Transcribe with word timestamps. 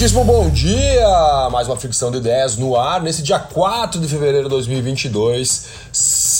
Muitíssimo 0.00 0.24
bom 0.24 0.48
dia! 0.48 1.50
Mais 1.52 1.68
uma 1.68 1.76
ficção 1.76 2.10
de 2.10 2.16
ideias 2.16 2.56
no 2.56 2.74
ar 2.74 3.02
nesse 3.02 3.22
dia 3.22 3.38
4 3.38 4.00
de 4.00 4.08
fevereiro 4.08 4.44
de 4.44 4.48
2022, 4.48 5.66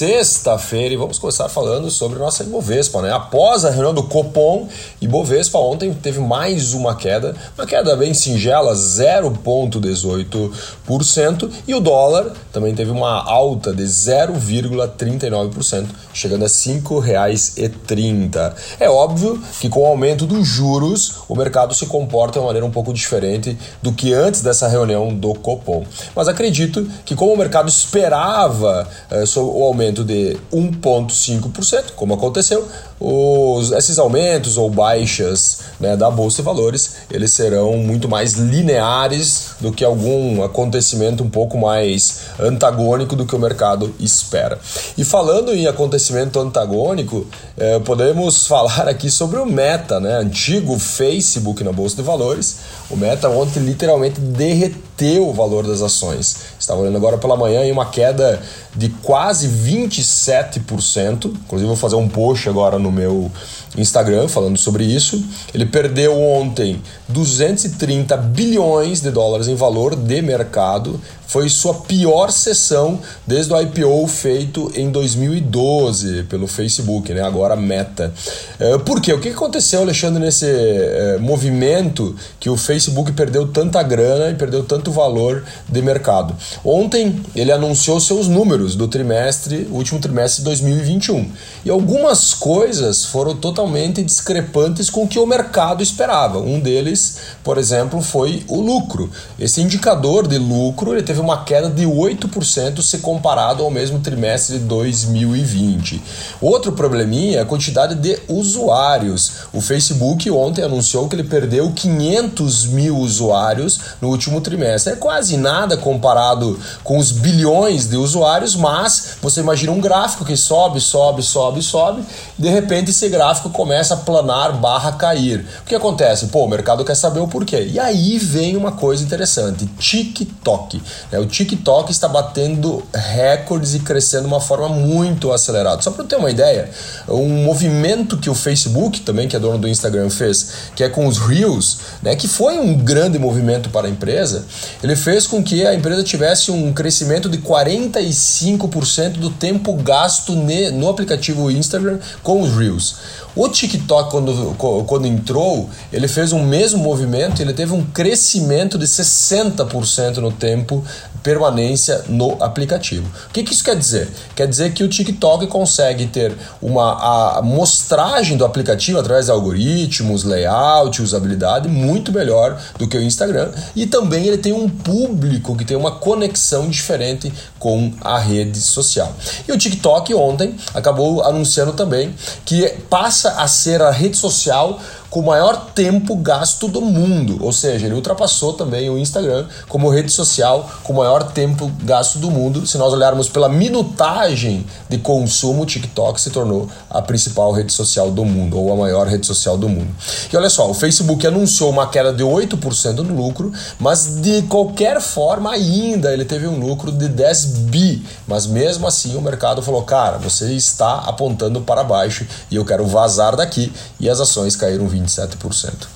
sexta-feira, 0.00 0.94
e 0.94 0.96
vamos 0.96 1.18
começar 1.18 1.46
falando 1.50 1.90
sobre 1.90 2.18
nossa 2.18 2.42
Ibovespa, 2.42 3.02
né? 3.02 3.12
Após 3.12 3.66
a 3.66 3.70
reunião 3.70 3.92
do 3.92 4.04
Copom, 4.04 4.66
Ibovespa 4.98 5.58
ontem 5.58 5.92
teve 5.92 6.20
mais 6.20 6.72
uma 6.72 6.96
queda, 6.96 7.36
uma 7.54 7.66
queda 7.66 7.94
bem 7.96 8.14
singela, 8.14 8.74
0,18%, 8.74 11.50
e 11.68 11.74
o 11.74 11.80
dólar 11.80 12.32
também 12.50 12.74
teve 12.74 12.90
uma 12.90 13.22
alta 13.22 13.74
de 13.74 13.82
0,39%, 13.82 15.86
chegando 16.14 16.44
a 16.44 16.48
R$ 16.48 16.52
5,30. 16.52 18.54
É 18.80 18.88
óbvio 18.88 19.38
que 19.60 19.68
com 19.68 19.82
o 19.82 19.86
aumento 19.86 20.24
dos 20.24 20.48
juros, 20.48 21.16
o 21.28 21.36
mercado 21.36 21.74
se 21.74 21.84
comporta 21.84 22.32
de 22.34 22.38
uma 22.38 22.46
maneira 22.46 22.64
um 22.64 22.70
pouco 22.70 22.94
diferente 22.94 23.10
diferente 23.10 23.58
do 23.82 23.92
que 23.92 24.14
antes 24.14 24.40
dessa 24.40 24.68
reunião 24.68 25.14
do 25.14 25.34
Copom. 25.34 25.84
Mas 26.14 26.28
acredito 26.28 26.88
que, 27.04 27.14
como 27.14 27.34
o 27.34 27.36
mercado 27.36 27.68
esperava 27.68 28.88
eh, 29.10 29.24
o 29.36 29.64
aumento 29.64 29.89
de 29.92 30.38
1,5%, 30.52 31.92
como 31.96 32.14
aconteceu, 32.14 32.66
os, 33.00 33.72
esses 33.72 33.98
aumentos 33.98 34.58
ou 34.58 34.68
baixas 34.68 35.60
né, 35.80 35.96
da 35.96 36.10
Bolsa 36.10 36.36
de 36.36 36.42
Valores 36.42 36.96
eles 37.10 37.32
serão 37.32 37.76
muito 37.78 38.08
mais 38.08 38.34
lineares 38.34 39.52
do 39.60 39.72
que 39.72 39.84
algum 39.84 40.42
acontecimento 40.42 41.24
um 41.24 41.30
pouco 41.30 41.58
mais 41.58 42.20
antagônico 42.38 43.16
do 43.16 43.26
que 43.26 43.34
o 43.34 43.38
mercado 43.38 43.94
espera. 43.98 44.58
E 44.96 45.04
falando 45.04 45.54
em 45.54 45.66
acontecimento 45.66 46.38
antagônico, 46.38 47.26
eh, 47.56 47.78
podemos 47.80 48.46
falar 48.48 48.88
aqui 48.88 49.10
sobre 49.10 49.38
o 49.38 49.46
Meta, 49.46 49.98
né, 49.98 50.14
antigo 50.14 50.78
Facebook 50.78 51.64
na 51.64 51.72
Bolsa 51.72 51.96
de 51.96 52.02
Valores. 52.02 52.58
O 52.90 52.96
Meta 52.96 53.28
ontem 53.28 53.60
literalmente 53.60 54.20
derreteu 54.20 55.28
o 55.28 55.32
valor 55.32 55.66
das 55.66 55.80
ações. 55.80 56.36
Estava 56.58 56.80
olhando 56.80 56.96
agora 56.96 57.18
pela 57.18 57.36
manhã 57.36 57.64
em 57.64 57.72
uma 57.72 57.86
queda 57.86 58.40
de 58.74 58.88
quase 58.88 59.48
27%. 59.48 61.26
Inclusive, 61.26 61.66
vou 61.66 61.76
fazer 61.76 61.96
um 61.96 62.08
post 62.08 62.48
agora 62.48 62.78
no 62.78 62.89
meu 62.90 63.30
Instagram 63.76 64.28
falando 64.28 64.58
sobre 64.58 64.84
isso. 64.84 65.24
Ele 65.54 65.66
perdeu 65.66 66.18
ontem 66.18 66.80
230 67.08 68.16
bilhões 68.16 69.00
de 69.00 69.10
dólares 69.10 69.48
em 69.48 69.54
valor 69.54 69.94
de 69.94 70.22
mercado. 70.22 71.00
Foi 71.26 71.48
sua 71.48 71.74
pior 71.74 72.32
sessão 72.32 72.98
desde 73.24 73.52
o 73.52 73.60
IPO 73.60 74.08
feito 74.08 74.72
em 74.74 74.90
2012 74.90 76.24
pelo 76.24 76.48
Facebook, 76.48 77.14
né? 77.14 77.22
agora 77.22 77.54
Meta. 77.54 78.12
É, 78.58 78.76
por 78.78 79.00
quê? 79.00 79.12
O 79.12 79.20
que 79.20 79.28
aconteceu, 79.28 79.82
Alexandre, 79.82 80.20
nesse 80.20 80.46
é, 80.46 81.18
movimento 81.20 82.16
que 82.40 82.50
o 82.50 82.56
Facebook 82.56 83.12
perdeu 83.12 83.46
tanta 83.46 83.80
grana 83.80 84.30
e 84.30 84.34
perdeu 84.34 84.64
tanto 84.64 84.90
valor 84.90 85.44
de 85.68 85.80
mercado? 85.80 86.34
Ontem 86.64 87.22
ele 87.36 87.52
anunciou 87.52 88.00
seus 88.00 88.26
números 88.26 88.74
do 88.74 88.88
trimestre, 88.88 89.68
último 89.70 90.00
trimestre 90.00 90.38
de 90.38 90.46
2021. 90.46 91.30
E 91.64 91.70
algumas 91.70 92.34
coisas 92.34 92.79
foram 93.06 93.36
totalmente 93.36 94.02
discrepantes 94.02 94.90
com 94.90 95.04
o 95.04 95.08
que 95.08 95.18
o 95.18 95.26
mercado 95.26 95.80
esperava. 95.80 96.38
Um 96.38 96.58
deles, 96.58 97.18
por 97.44 97.56
exemplo, 97.56 98.02
foi 98.02 98.44
o 98.48 98.60
lucro. 98.60 99.08
Esse 99.38 99.60
indicador 99.60 100.26
de 100.26 100.38
lucro 100.38 100.92
ele 100.92 101.02
teve 101.02 101.20
teve 101.20 101.20
uma 101.20 101.44
queda 101.44 101.68
de 101.68 101.84
8% 101.84 102.80
se 102.82 102.98
comparado 102.98 103.62
ao 103.62 103.70
mesmo 103.70 104.00
trimestre 104.00 104.58
de 104.58 104.64
2020. 104.64 106.02
Outro 106.40 106.72
probleminha 106.72 107.38
é 107.38 107.42
a 107.42 107.44
quantidade 107.44 107.94
de 107.94 108.18
usuários. 108.26 109.32
O 109.52 109.60
Facebook 109.60 110.30
ontem 110.30 110.62
anunciou 110.62 111.08
que 111.08 111.14
ele 111.14 111.24
perdeu 111.24 111.70
500 111.72 112.66
mil 112.66 112.96
usuários 112.96 113.80
no 114.00 114.08
último 114.08 114.40
trimestre. 114.40 114.94
É 114.94 114.96
quase 114.96 115.36
nada 115.36 115.76
comparado 115.76 116.58
com 116.82 116.98
os 116.98 117.12
bilhões 117.12 117.86
de 117.86 117.96
usuários, 117.96 118.56
mas 118.56 119.16
você 119.20 119.40
imagina 119.40 119.72
um 119.72 119.80
gráfico 119.80 120.24
que 120.24 120.36
sobe, 120.36 120.80
sobe, 120.80 121.22
sobe, 121.22 121.62
sobe, 121.62 122.02
de 122.38 122.48
repente 122.48 122.69
esse 122.78 123.08
gráfico 123.08 123.50
começa 123.50 123.94
a 123.94 123.96
planar 123.96 124.56
barra 124.58 124.92
cair. 124.92 125.44
O 125.62 125.64
que 125.64 125.74
acontece? 125.74 126.26
Pô, 126.26 126.44
o 126.44 126.48
mercado 126.48 126.84
quer 126.84 126.94
saber 126.94 127.20
o 127.20 127.26
porquê. 127.26 127.68
E 127.72 127.78
aí 127.78 128.18
vem 128.18 128.56
uma 128.56 128.72
coisa 128.72 129.02
interessante: 129.02 129.66
TikTok. 129.78 130.80
É, 131.10 131.18
o 131.18 131.26
TikTok 131.26 131.90
está 131.90 132.08
batendo 132.08 132.82
recordes 132.94 133.74
e 133.74 133.80
crescendo 133.80 134.22
de 134.22 134.28
uma 134.28 134.40
forma 134.40 134.68
muito 134.68 135.32
acelerada. 135.32 135.82
Só 135.82 135.90
para 135.90 136.04
ter 136.04 136.16
uma 136.16 136.30
ideia, 136.30 136.70
um 137.08 137.44
movimento 137.44 138.16
que 138.16 138.30
o 138.30 138.34
Facebook, 138.34 139.00
também 139.00 139.26
que 139.26 139.34
é 139.34 139.38
dono 139.38 139.58
do 139.58 139.68
Instagram, 139.68 140.08
fez, 140.10 140.52
que 140.76 140.84
é 140.84 140.88
com 140.88 141.06
os 141.06 141.18
Reels, 141.18 141.78
né, 142.02 142.14
que 142.14 142.28
foi 142.28 142.58
um 142.58 142.74
grande 142.74 143.18
movimento 143.18 143.70
para 143.70 143.86
a 143.86 143.90
empresa, 143.90 144.44
ele 144.82 144.94
fez 144.94 145.26
com 145.26 145.42
que 145.42 145.66
a 145.66 145.74
empresa 145.74 146.02
tivesse 146.02 146.50
um 146.50 146.72
crescimento 146.72 147.28
de 147.28 147.38
45% 147.38 149.12
do 149.18 149.30
tempo 149.30 149.72
gasto 149.74 150.34
no 150.34 150.88
aplicativo 150.88 151.50
Instagram 151.50 151.98
com 152.22 152.40
os 152.42 152.59
Reels. 152.60 152.96
O 153.34 153.48
TikTok, 153.48 154.10
quando, 154.10 154.54
quando 154.86 155.06
entrou, 155.06 155.70
ele 155.92 156.08
fez 156.08 156.32
um 156.32 156.44
mesmo 156.44 156.82
movimento, 156.82 157.40
ele 157.40 157.52
teve 157.52 157.72
um 157.72 157.84
crescimento 157.84 158.76
de 158.76 158.86
60% 158.86 160.16
no 160.16 160.32
tempo 160.32 160.84
permanência 161.22 162.04
no 162.08 162.42
aplicativo. 162.42 163.06
O 163.28 163.32
que, 163.32 163.42
que, 163.42 163.52
isso 163.52 163.64
quer 163.64 163.76
dizer? 163.76 164.08
Quer 164.34 164.46
dizer 164.46 164.72
que 164.72 164.82
o 164.82 164.88
TikTok 164.88 165.46
consegue 165.46 166.06
ter 166.06 166.34
uma 166.60 167.38
amostragem 167.38 168.36
do 168.36 168.44
aplicativo 168.44 168.98
através 168.98 169.26
de 169.26 169.30
algoritmos, 169.30 170.24
layout, 170.24 171.02
usabilidade 171.02 171.68
muito 171.68 172.12
melhor 172.12 172.60
do 172.78 172.88
que 172.88 172.96
o 172.96 173.02
Instagram 173.02 173.50
e 173.76 173.86
também 173.86 174.26
ele 174.26 174.38
tem 174.38 174.52
um 174.52 174.68
público 174.68 175.56
que 175.56 175.64
tem 175.64 175.76
uma 175.76 175.92
conexão 175.92 176.68
diferente 176.68 177.32
com 177.58 177.92
a 178.00 178.18
rede 178.18 178.60
social. 178.60 179.14
E 179.46 179.52
o 179.52 179.58
TikTok 179.58 180.14
ontem 180.14 180.54
acabou 180.74 181.22
anunciando 181.22 181.72
também 181.72 182.14
que 182.44 182.68
passa 182.88 183.40
a 183.40 183.48
ser 183.48 183.82
a 183.82 183.90
rede 183.90 184.16
social 184.16 184.80
com 185.10 185.20
o 185.20 185.26
maior 185.26 185.72
tempo 185.74 186.14
gasto 186.14 186.68
do 186.68 186.80
mundo, 186.80 187.36
ou 187.44 187.52
seja, 187.52 187.86
ele 187.86 187.94
ultrapassou 187.96 188.52
também 188.52 188.88
o 188.88 188.96
Instagram 188.96 189.44
como 189.68 189.90
rede 189.90 190.12
social 190.12 190.70
com 190.84 190.92
o 190.92 190.96
maior 190.96 191.24
tempo 191.32 191.70
gasto 191.82 192.18
do 192.18 192.30
mundo. 192.30 192.64
Se 192.66 192.78
nós 192.78 192.92
olharmos 192.92 193.28
pela 193.28 193.48
minutagem 193.48 194.64
de 194.88 194.98
consumo, 194.98 195.64
o 195.64 195.66
TikTok 195.66 196.20
se 196.20 196.30
tornou 196.30 196.68
a 196.88 197.02
principal 197.02 197.50
rede 197.50 197.72
social 197.72 198.10
do 198.10 198.24
mundo, 198.24 198.56
ou 198.56 198.72
a 198.72 198.76
maior 198.76 199.06
rede 199.08 199.26
social 199.26 199.58
do 199.58 199.68
mundo. 199.68 199.88
E 200.32 200.36
olha 200.36 200.48
só, 200.48 200.70
o 200.70 200.74
Facebook 200.74 201.26
anunciou 201.26 201.70
uma 201.70 201.88
queda 201.88 202.12
de 202.12 202.22
8% 202.22 202.98
no 202.98 203.14
lucro, 203.14 203.52
mas 203.80 204.20
de 204.20 204.42
qualquer 204.42 205.00
forma 205.00 205.50
ainda 205.50 206.12
ele 206.12 206.24
teve 206.24 206.46
um 206.46 206.60
lucro 206.60 206.92
de 206.92 207.08
10 207.08 207.44
bi, 207.46 208.04
mas 208.28 208.46
mesmo 208.46 208.86
assim 208.86 209.16
o 209.16 209.20
mercado 209.20 209.60
falou: 209.60 209.82
"Cara, 209.82 210.18
você 210.18 210.52
está 210.52 211.00
apontando 211.00 211.60
para 211.62 211.82
baixo 211.82 212.24
e 212.48 212.54
eu 212.54 212.64
quero 212.64 212.86
vazar 212.86 213.34
daqui", 213.34 213.72
e 213.98 214.08
as 214.08 214.20
ações 214.20 214.54
caíram 214.54 214.86
20 214.86 214.99
27%. 215.02 215.86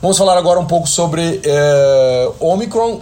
Vamos 0.00 0.18
falar 0.18 0.36
agora 0.36 0.60
um 0.60 0.66
pouco 0.66 0.86
sobre 0.86 1.40
é, 1.44 2.30
Omicron, 2.40 3.00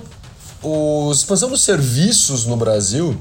a 0.62 1.12
expansão 1.12 1.48
dos 1.48 1.62
serviços 1.62 2.46
no 2.46 2.56
Brasil. 2.56 3.16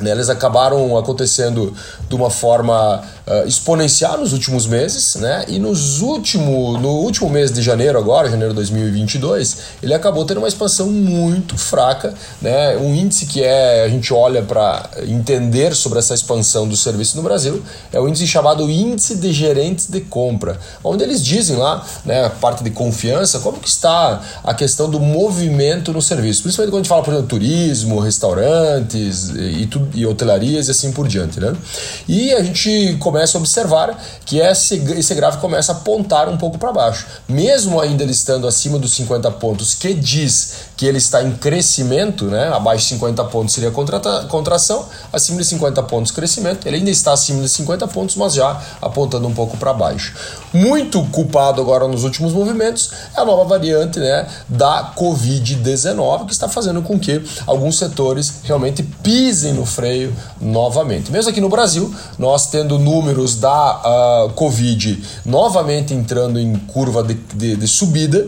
Né, 0.00 0.10
eles 0.10 0.28
acabaram 0.28 0.96
acontecendo 0.96 1.74
de 2.08 2.14
uma 2.14 2.30
forma 2.30 3.02
uh, 3.26 3.46
exponencial 3.46 4.18
nos 4.18 4.32
últimos 4.32 4.66
meses, 4.66 5.16
né? 5.16 5.44
E 5.48 5.58
nos 5.58 6.00
último, 6.00 6.78
no 6.78 6.90
último 7.00 7.28
mês 7.28 7.52
de 7.52 7.62
janeiro, 7.62 7.98
agora, 7.98 8.30
janeiro 8.30 8.50
de 8.50 8.56
2022, 8.56 9.58
ele 9.82 9.94
acabou 9.94 10.24
tendo 10.24 10.38
uma 10.38 10.48
expansão 10.48 10.88
muito 10.88 11.56
fraca, 11.56 12.14
né? 12.40 12.76
Um 12.76 12.94
índice 12.94 13.26
que 13.26 13.42
é 13.42 13.84
a 13.84 13.88
gente 13.88 14.12
olha 14.12 14.42
para 14.42 14.88
entender 15.06 15.74
sobre 15.74 15.98
essa 15.98 16.14
expansão 16.14 16.66
do 16.68 16.76
serviço 16.76 17.16
no 17.16 17.22
Brasil 17.22 17.62
é 17.92 18.00
o 18.00 18.08
índice 18.08 18.26
chamado 18.26 18.70
Índice 18.70 19.16
de 19.16 19.32
Gerentes 19.32 19.86
de 19.86 20.00
Compra, 20.00 20.58
onde 20.82 21.02
eles 21.02 21.22
dizem 21.22 21.56
lá, 21.56 21.84
né, 22.04 22.24
a 22.24 22.30
parte 22.30 22.62
de 22.64 22.70
confiança, 22.70 23.38
como 23.40 23.58
que 23.58 23.68
está 23.68 24.20
a 24.42 24.54
questão 24.54 24.88
do 24.88 25.00
movimento 25.00 25.92
no 25.92 26.02
serviço, 26.02 26.42
principalmente 26.42 26.70
quando 26.70 26.80
a 26.80 26.82
gente 26.82 26.88
fala, 26.88 27.02
por 27.02 27.12
exemplo, 27.12 27.28
turismo, 27.28 28.00
restaurantes 28.00 29.30
e, 29.30 29.66
tudo, 29.66 29.87
e 29.94 30.06
hotelarias 30.06 30.68
e 30.68 30.70
assim 30.70 30.92
por 30.92 31.06
diante, 31.06 31.40
né? 31.40 31.54
E 32.06 32.32
a 32.32 32.42
gente 32.42 32.96
começa 32.98 33.36
a 33.36 33.40
observar 33.40 33.98
que 34.24 34.38
esse, 34.38 34.76
esse 34.96 35.14
gráfico 35.14 35.40
começa 35.40 35.72
a 35.72 35.76
apontar 35.76 36.28
um 36.28 36.36
pouco 36.36 36.58
para 36.58 36.72
baixo. 36.72 37.06
Mesmo 37.28 37.80
ainda 37.80 38.02
ele 38.02 38.12
estando 38.12 38.46
acima 38.46 38.78
dos 38.78 38.92
50 38.92 39.30
pontos, 39.32 39.74
que 39.74 39.94
diz 39.94 40.68
que 40.76 40.86
ele 40.86 40.98
está 40.98 41.22
em 41.22 41.32
crescimento, 41.32 42.26
né? 42.26 42.48
abaixo 42.48 42.84
de 42.84 42.90
50 42.90 43.24
pontos 43.24 43.54
seria 43.54 43.70
contração, 44.28 44.86
acima 45.12 45.38
de 45.38 45.44
50 45.44 45.82
pontos 45.84 46.12
crescimento, 46.12 46.66
ele 46.66 46.76
ainda 46.76 46.90
está 46.90 47.12
acima 47.12 47.42
de 47.42 47.48
50 47.48 47.88
pontos, 47.88 48.16
mas 48.16 48.34
já 48.34 48.60
apontando 48.80 49.26
um 49.26 49.34
pouco 49.34 49.56
para 49.56 49.72
baixo. 49.72 50.14
Muito 50.52 51.02
culpado 51.06 51.60
agora 51.60 51.86
nos 51.86 52.04
últimos 52.04 52.32
movimentos 52.32 52.90
é 53.16 53.20
a 53.20 53.24
nova 53.24 53.44
variante 53.44 53.98
né, 53.98 54.26
da 54.48 54.92
Covid-19, 54.96 56.26
que 56.26 56.32
está 56.32 56.48
fazendo 56.48 56.82
com 56.82 56.98
que 56.98 57.22
alguns 57.46 57.78
setores 57.78 58.40
realmente 58.44 58.82
pisem 58.82 59.52
no 59.52 59.66
freio 59.66 60.14
novamente. 60.40 61.12
Mesmo 61.12 61.30
aqui 61.30 61.40
no 61.40 61.48
Brasil, 61.48 61.94
nós 62.18 62.46
tendo 62.46 62.78
números 62.78 63.36
da 63.36 64.26
uh, 64.28 64.32
Covid 64.34 65.02
novamente 65.24 65.92
entrando 65.92 66.38
em 66.38 66.54
curva 66.56 67.02
de, 67.02 67.14
de, 67.14 67.56
de 67.56 67.68
subida, 67.68 68.26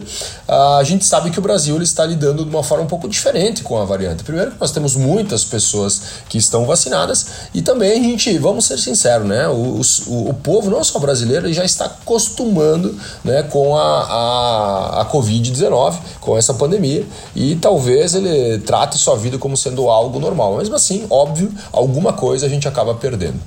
uh, 0.49 0.79
a 0.79 0.85
gente 0.85 1.05
sabe 1.05 1.31
que 1.31 1.39
o 1.39 1.43
Brasil 1.43 1.75
ele 1.75 1.85
está 1.85 2.05
lidando 2.05 2.45
de 2.45 2.51
uma 2.51 2.63
forma 2.63 2.85
um 2.85 2.89
pouco 2.89 3.09
diferente 3.09 3.63
com 3.63 3.81
a 3.81 3.85
variante. 3.85 4.23
Primeiro, 4.25 4.53
nós 4.61 4.73
temos 4.73 4.95
muitas 4.97 5.45
pessoas 5.45 6.03
que 6.29 6.39
estão 6.39 6.67
vacinadas 6.67 7.27
e 7.55 7.63
também 7.63 7.93
a 7.93 8.03
gente, 8.03 8.37
vamos 8.39 8.67
ser 8.67 8.79
sinceros, 8.79 9.27
né, 9.27 9.49
o, 9.49 9.81
o, 10.07 10.31
o 10.31 10.35
povo, 10.35 10.71
não 10.71 10.85
só 10.85 10.99
brasileiro, 10.99 11.51
já 11.53 11.65
está 11.65 11.89
acostumando 12.11 12.97
né, 13.23 13.45
com 13.45 13.77
a, 13.77 14.03
a, 14.03 15.01
a 15.03 15.07
Covid-19, 15.07 15.95
com 16.21 16.37
essa 16.37 16.53
pandemia, 16.53 17.07
e 17.37 17.55
talvez 17.55 18.15
ele 18.15 18.59
trate 18.59 18.99
sua 18.99 19.17
vida 19.17 19.39
como 19.39 19.57
sendo 19.57 19.89
algo 19.89 20.19
normal. 20.19 20.57
Mesmo 20.57 20.75
assim, 20.75 21.07
óbvio, 21.09 21.53
alguma 21.73 22.13
coisa 22.13 22.47
a 22.47 22.49
gente 22.49 22.67
acaba 22.67 22.95
perdendo. 22.95 23.39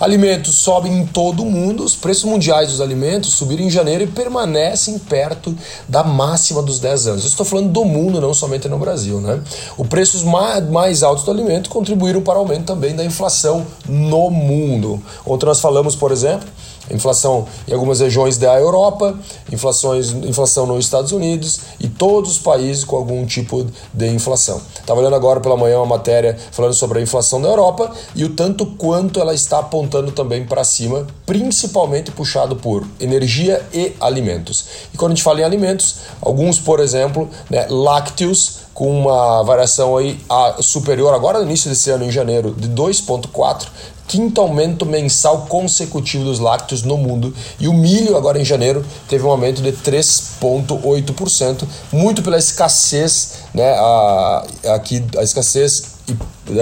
Alimentos 0.00 0.54
sobem 0.56 1.00
em 1.00 1.06
todo 1.06 1.42
o 1.42 1.50
mundo, 1.50 1.84
os 1.84 1.94
preços 1.94 2.24
mundiais 2.24 2.70
dos 2.70 2.80
alimentos 2.80 3.34
subiram 3.34 3.64
em 3.64 3.70
janeiro 3.70 4.04
e 4.04 4.06
permanecem 4.06 4.98
perto 4.98 5.54
da 5.86 6.02
máxima 6.02 6.62
dos 6.62 6.80
10 6.80 7.06
anos. 7.08 7.22
Eu 7.24 7.28
estou 7.28 7.44
falando 7.44 7.70
do 7.70 7.84
mundo, 7.84 8.20
não 8.20 8.32
somente 8.32 8.68
no 8.68 8.78
Brasil. 8.78 9.20
Né? 9.20 9.40
Os 9.76 9.86
preços 9.88 10.22
mais 10.22 11.02
altos 11.02 11.24
do 11.24 11.30
alimento 11.30 11.68
contribuíram 11.68 12.22
para 12.22 12.36
o 12.36 12.38
aumento 12.38 12.64
também 12.64 12.96
da 12.96 13.04
inflação 13.04 13.66
no 13.86 14.30
mundo. 14.30 15.02
Ontem 15.26 15.46
nós 15.46 15.60
falamos, 15.60 15.94
por 15.94 16.12
exemplo, 16.12 16.48
inflação 16.90 17.46
em 17.66 17.72
algumas 17.72 18.00
regiões 18.00 18.05
da 18.38 18.58
Europa, 18.58 19.18
inflações, 19.52 20.10
inflação 20.10 20.66
nos 20.66 20.84
Estados 20.84 21.12
Unidos 21.12 21.60
e 21.80 21.88
todos 21.88 22.32
os 22.32 22.38
países 22.38 22.84
com 22.84 22.96
algum 22.96 23.24
tipo 23.26 23.66
de 23.92 24.08
inflação. 24.08 24.60
Estava 24.78 25.00
olhando 25.00 25.16
agora 25.16 25.40
pela 25.40 25.56
manhã 25.56 25.78
uma 25.78 25.96
matéria 25.96 26.36
falando 26.52 26.74
sobre 26.74 26.98
a 26.98 27.02
inflação 27.02 27.40
da 27.40 27.48
Europa 27.48 27.92
e 28.14 28.24
o 28.24 28.30
tanto 28.30 28.66
quanto 28.66 29.20
ela 29.20 29.34
está 29.34 29.58
apontando 29.58 30.12
também 30.12 30.44
para 30.44 30.64
cima, 30.64 31.06
principalmente 31.24 32.10
puxado 32.10 32.56
por 32.56 32.86
energia 33.00 33.64
e 33.72 33.94
alimentos. 34.00 34.66
E 34.94 34.96
quando 34.96 35.12
a 35.12 35.14
gente 35.14 35.24
fala 35.24 35.40
em 35.40 35.44
alimentos, 35.44 35.96
alguns, 36.20 36.58
por 36.58 36.80
exemplo, 36.80 37.28
né, 37.50 37.66
lácteos 37.68 38.66
com 38.76 38.90
uma 38.90 39.42
variação 39.42 39.96
aí 39.96 40.20
a, 40.28 40.56
superior 40.60 41.14
agora 41.14 41.38
no 41.38 41.46
início 41.46 41.70
desse 41.70 41.88
ano 41.88 42.04
em 42.04 42.10
janeiro 42.10 42.54
de 42.54 42.68
2.4 42.68 43.68
quinto 44.06 44.40
aumento 44.40 44.86
mensal 44.86 45.46
consecutivo 45.46 46.24
dos 46.24 46.38
lácteos 46.38 46.82
no 46.82 46.96
mundo. 46.96 47.34
E 47.58 47.68
o 47.68 47.72
milho, 47.72 48.16
agora 48.16 48.40
em 48.40 48.44
janeiro, 48.44 48.84
teve 49.08 49.24
um 49.24 49.30
aumento 49.30 49.60
de 49.62 49.72
3,8%, 49.72 51.66
muito 51.92 52.22
pela 52.22 52.38
escassez, 52.38 53.40
né, 53.54 53.72
a, 53.72 54.46
aqui, 54.74 55.04
a 55.18 55.22
escassez 55.22 55.96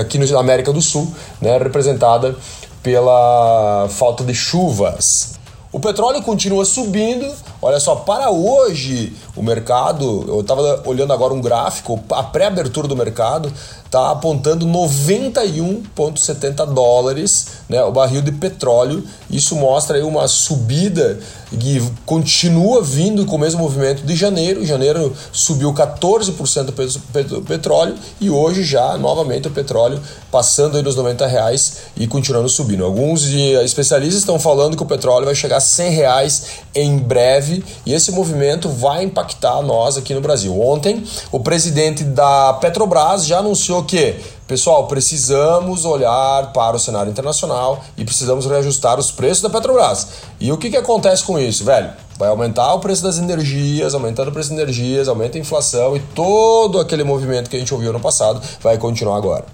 aqui 0.01 0.19
na 0.19 0.41
América 0.41 0.73
do 0.73 0.81
Sul, 0.81 1.13
né, 1.41 1.59
representada 1.59 2.37
pela 2.83 3.89
falta 3.91 4.25
de 4.25 4.35
chuvas. 4.35 5.35
O 5.75 5.81
petróleo 5.81 6.23
continua 6.23 6.65
subindo. 6.65 7.29
Olha 7.61 7.81
só, 7.81 7.97
para 7.97 8.31
hoje 8.31 9.13
o 9.35 9.43
mercado, 9.43 10.25
eu 10.29 10.41
estava 10.41 10.83
olhando 10.87 11.13
agora 11.13 11.35
um 11.35 11.41
gráfico, 11.41 11.99
a 12.13 12.23
pré-abertura 12.23 12.87
do 12.87 12.95
mercado 12.95 13.53
está 13.95 14.11
apontando 14.11 14.67
91,70 14.67 16.67
dólares 16.75 17.47
né, 17.69 17.81
o 17.85 17.93
barril 17.93 18.23
de 18.23 18.33
petróleo. 18.33 19.05
Isso 19.31 19.55
mostra 19.55 19.97
aí 19.97 20.03
uma 20.03 20.27
subida 20.27 21.21
que 21.55 21.83
continua 22.05 22.83
vindo 22.83 23.25
com 23.27 23.37
o 23.37 23.39
mesmo 23.39 23.61
movimento 23.61 24.05
de 24.05 24.15
janeiro. 24.15 24.65
Janeiro 24.65 25.13
subiu 25.33 25.73
14% 25.73 27.39
o 27.39 27.43
petróleo 27.43 27.95
e 28.21 28.31
hoje 28.31 28.63
já 28.65 28.97
novamente 28.97 29.49
o 29.49 29.51
petróleo 29.51 30.01
passando 30.31 30.77
aí 30.77 30.83
nos 30.83 30.97
90 30.97 31.27
reais 31.27 31.77
e 31.97 32.07
continuando 32.07 32.49
subindo. 32.49 32.85
Alguns 32.85 33.25
especialistas 33.25 34.19
estão 34.19 34.39
falando 34.39 34.77
que 34.77 34.83
o 34.83 34.87
petróleo 34.87 35.27
vai 35.27 35.35
chegar 35.35 35.57
a 35.57 35.61
100 35.61 35.91
reais 35.91 36.47
em 36.75 36.99
breve 36.99 37.65
e 37.87 37.93
esse 37.93 38.11
movimento 38.11 38.69
vai 38.69 39.05
impactar 39.05 39.63
nós 39.63 39.97
aqui 39.97 40.15
no 40.15 40.21
Brasil. 40.21 40.61
Ontem 40.61 41.05
o 41.31 41.41
presidente 41.41 42.05
da 42.05 42.55
Petrobras 42.55 43.27
já 43.27 43.39
anunciou 43.39 43.85
que, 43.85 44.17
pessoal, 44.47 44.87
precisamos 44.87 45.85
olhar 45.85 46.53
para 46.53 46.77
o 46.77 46.79
cenário 46.79 47.11
internacional 47.11 47.83
e 47.97 48.05
precisamos 48.05 48.47
reajustar 48.47 48.99
os 48.99 49.11
preços 49.11 49.43
da 49.43 49.51
Petrobras. 49.51 50.09
E 50.39 50.53
o 50.53 50.59
que, 50.59 50.71
que 50.71 50.77
acontece 50.77 51.25
com 51.25 51.39
isso, 51.39 51.65
velho? 51.65 51.91
Vai 52.19 52.29
aumentar 52.29 52.75
o 52.75 52.81
preço 52.81 53.03
das 53.03 53.19
energias, 53.19 53.95
aumentando 53.95 54.29
o 54.29 54.33
preço 54.33 54.51
das 54.51 54.59
energias, 54.59 55.09
aumenta 55.09 55.39
a 55.39 55.41
inflação 55.41 55.97
e 55.97 56.01
todo 56.01 56.79
aquele 56.79 57.03
movimento 57.03 57.51
que 57.51 57.57
a 57.57 57.59
gente 57.59 57.75
ouviu 57.75 57.93
no 57.93 58.01
passado 58.01 58.41
vai 58.61 58.79
continuar 58.79 59.17
agora. 59.17 59.45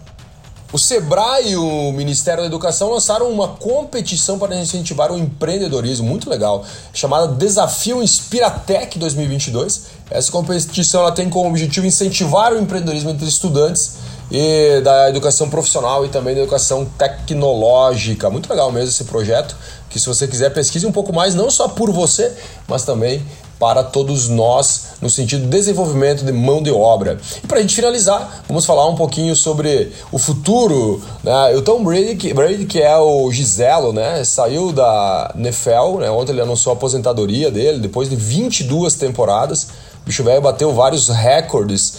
O 0.73 0.79
Sebrae 0.79 1.51
e 1.51 1.57
o 1.57 1.91
Ministério 1.91 2.43
da 2.43 2.47
Educação 2.47 2.93
lançaram 2.93 3.29
uma 3.29 3.49
competição 3.49 4.39
para 4.39 4.55
incentivar 4.55 5.11
o 5.11 5.19
empreendedorismo 5.19 6.07
muito 6.07 6.31
legal, 6.31 6.65
chamada 6.95 7.35
Desafio 7.35 8.01
Inspiratec 8.01 8.97
2022. 8.97 9.87
Essa 10.09 10.31
competição 10.31 11.01
ela 11.01 11.11
tem 11.11 11.29
como 11.29 11.49
objetivo 11.49 11.87
incentivar 11.87 12.53
o 12.53 12.59
empreendedorismo 12.59 13.11
entre 13.11 13.27
estudantes 13.27 13.97
e 14.31 14.81
da 14.81 15.09
educação 15.09 15.51
profissional 15.51 16.05
e 16.05 16.09
também 16.09 16.35
da 16.35 16.43
educação 16.43 16.85
tecnológica. 16.85 18.31
Muito 18.31 18.49
legal 18.49 18.71
mesmo 18.71 18.91
esse 18.91 19.05
projeto, 19.05 19.57
que 19.89 19.99
se 19.99 20.07
você 20.07 20.29
quiser 20.29 20.51
pesquise 20.51 20.87
um 20.87 20.93
pouco 20.93 21.13
mais, 21.13 21.35
não 21.35 21.51
só 21.51 21.69
por 21.69 21.91
você, 21.91 22.33
mas 22.69 22.85
também 22.85 23.23
para 23.61 23.85
todos 23.85 24.27
nós 24.29 24.95
no 25.03 25.11
sentido 25.11 25.43
de 25.43 25.49
desenvolvimento 25.49 26.25
de 26.25 26.33
mão 26.33 26.63
de 26.63 26.71
obra. 26.71 27.19
E 27.45 27.47
para 27.47 27.59
a 27.59 27.61
gente 27.61 27.75
finalizar, 27.75 28.43
vamos 28.49 28.65
falar 28.65 28.89
um 28.89 28.95
pouquinho 28.95 29.37
sobre 29.37 29.93
o 30.11 30.19
futuro. 30.19 31.03
Né? 31.23 31.55
O 31.57 31.61
Tom 31.61 31.85
Brady, 31.85 32.17
que, 32.17 32.33
Brady, 32.33 32.65
que 32.65 32.81
é 32.81 32.97
o 32.97 33.31
Giselo, 33.31 33.93
né? 33.93 34.25
saiu 34.25 34.73
da 34.73 35.35
NFL, 35.37 35.99
né? 36.01 36.11
ontem 36.11 36.33
ele 36.33 36.41
anunciou 36.41 36.73
a 36.73 36.77
aposentadoria 36.77 37.51
dele, 37.51 37.79
depois 37.79 38.09
de 38.09 38.17
22 38.17 38.95
temporadas. 38.95 39.69
O 40.03 40.07
bicho 40.07 40.25
velho 40.25 40.41
bateu 40.41 40.73
vários 40.73 41.09
recordes, 41.09 41.99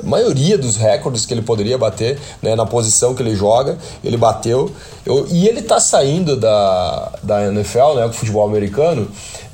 a 0.00 0.06
maioria 0.06 0.56
dos 0.58 0.76
recordes 0.76 1.26
que 1.26 1.34
ele 1.34 1.42
poderia 1.42 1.78
bater 1.78 2.18
né, 2.42 2.54
na 2.54 2.66
posição 2.66 3.14
que 3.14 3.22
ele 3.22 3.34
joga, 3.34 3.78
ele 4.04 4.16
bateu. 4.16 4.70
Eu, 5.04 5.26
e 5.28 5.48
ele 5.48 5.60
está 5.60 5.80
saindo 5.80 6.36
da, 6.36 7.12
da 7.22 7.46
NFL, 7.46 7.94
né, 7.96 8.06
o 8.06 8.12
futebol 8.12 8.46
americano, 8.46 9.08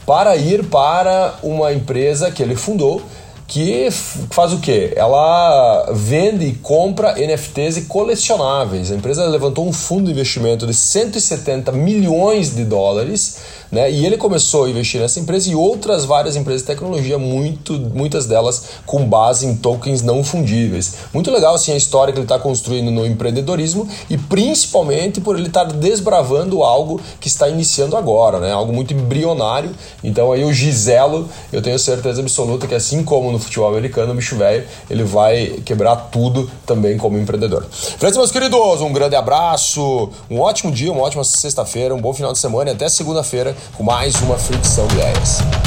para 0.05 0.37
ir 0.37 0.64
para 0.67 1.35
uma 1.43 1.73
empresa 1.73 2.31
que 2.31 2.43
ele 2.43 2.56
fundou 2.56 3.00
que 3.46 3.88
faz 4.31 4.52
o 4.52 4.58
quê? 4.58 4.93
Ela 4.96 5.91
vende 5.93 6.46
e 6.46 6.55
compra 6.55 7.14
NFTs 7.14 7.76
e 7.76 7.82
colecionáveis. 7.82 8.91
A 8.91 8.94
empresa 8.94 9.26
levantou 9.26 9.67
um 9.67 9.73
fundo 9.73 10.06
de 10.06 10.12
investimento 10.12 10.67
de 10.67 10.74
170 10.74 11.70
milhões 11.72 12.55
de 12.55 12.65
dólares 12.65 13.36
né? 13.74 13.90
E 13.90 14.06
ele 14.06 14.16
começou 14.16 14.64
a 14.64 14.70
investir 14.70 15.00
nessa 15.00 15.19
empresa 15.19 15.50
e 15.50 15.54
outras 15.54 16.04
várias 16.04 16.36
empresas 16.36 16.62
de 16.62 16.69
tecnologia, 16.69 17.19
muito, 17.19 17.74
muitas 17.74 18.24
delas 18.26 18.66
com 18.86 19.04
base 19.04 19.44
em 19.46 19.56
tokens 19.56 20.00
não 20.00 20.22
fundíveis. 20.22 20.94
Muito 21.12 21.31
legal 21.31 21.56
assim, 21.56 21.72
a 21.72 21.76
história 21.76 22.12
que 22.12 22.19
ele 22.19 22.24
está 22.24 22.38
construindo 22.38 22.90
no 22.90 23.04
empreendedorismo 23.04 23.88
e 24.08 24.16
principalmente 24.16 25.20
por 25.20 25.36
ele 25.36 25.48
estar 25.48 25.66
tá 25.66 25.72
desbravando 25.72 26.62
algo 26.62 27.00
que 27.20 27.26
está 27.26 27.48
iniciando 27.48 27.96
agora, 27.96 28.38
né? 28.38 28.52
algo 28.52 28.72
muito 28.72 28.94
embrionário. 28.94 29.72
Então 30.02 30.31
aí 30.31 30.44
o 30.44 30.52
Giselo, 30.52 31.28
eu 31.52 31.60
tenho 31.60 31.78
certeza 31.78 32.20
absoluta 32.20 32.69
que 32.69 32.74
assim 32.74 33.02
como 33.02 33.32
no 33.32 33.38
futebol 33.40 33.69
americano, 33.69 34.12
o 34.12 34.14
bicho 34.14 34.36
velho, 34.36 34.64
ele 34.88 35.02
vai 35.02 35.60
quebrar 35.64 35.96
tudo 35.96 36.48
também 36.64 36.96
como 36.96 37.19
empreendedor. 37.19 37.66
Fred, 37.70 38.16
meus 38.16 38.31
queridos, 38.31 38.81
um 38.81 38.93
grande 38.93 39.16
abraço, 39.16 40.10
um 40.31 40.38
ótimo 40.38 40.70
dia, 40.70 40.93
uma 40.93 41.02
ótima 41.02 41.24
sexta-feira, 41.24 41.93
um 41.93 42.00
bom 42.00 42.12
final 42.12 42.32
de 42.32 42.38
semana 42.38 42.70
e 42.70 42.72
até 42.72 42.88
segunda-feira 42.88 43.56
com 43.72 43.82
mais 43.82 44.14
uma 44.22 44.36
fricção 44.36 44.86
de 44.88 44.94
ideias. 44.94 45.63